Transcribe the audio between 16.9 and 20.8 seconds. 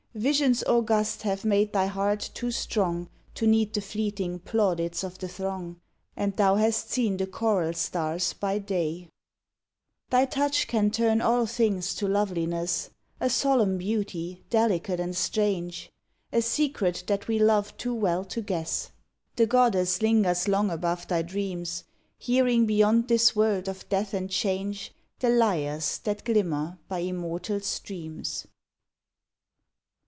that we love too well to guess. The goddess lingers long